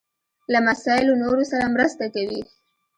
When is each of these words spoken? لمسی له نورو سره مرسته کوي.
لمسی 0.53 0.99
له 1.07 1.13
نورو 1.21 1.43
سره 1.51 1.65
مرسته 1.75 2.05
کوي. 2.15 2.41